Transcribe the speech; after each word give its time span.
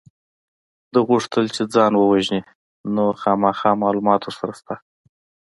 ده 0.91 0.99
غوښتل 1.09 1.45
چې 1.55 1.63
ځان 1.73 1.91
ووژني 1.97 2.41
نو 2.95 3.03
خامخا 3.21 3.71
معلومات 3.83 4.21
ورسره 4.23 4.53
شته 4.59 4.75